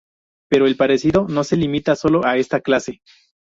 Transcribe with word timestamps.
Pero 0.49 0.65
el 0.65 0.77
parecido 0.77 1.27
no 1.27 1.43
se 1.43 1.57
limita 1.57 1.95
solo 1.95 2.25
a 2.25 2.35
esta 2.35 2.59
clase. 2.61 3.03